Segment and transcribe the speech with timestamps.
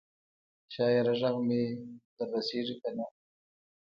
[0.73, 1.63] شاعره ږغ مي
[2.15, 3.05] در رسیږي کنه؟